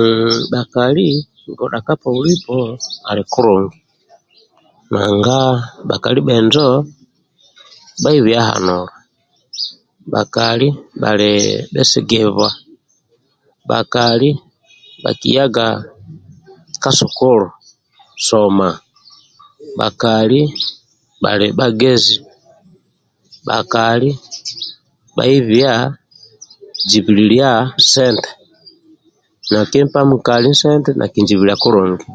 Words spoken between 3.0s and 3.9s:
ali kulungi